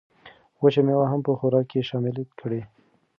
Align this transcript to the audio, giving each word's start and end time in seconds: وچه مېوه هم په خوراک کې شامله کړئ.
وچه 0.61 0.81
مېوه 0.85 1.05
هم 1.11 1.19
په 1.27 1.31
خوراک 1.39 1.65
کې 1.71 1.87
شامله 1.89 2.23
کړئ. 2.39 2.61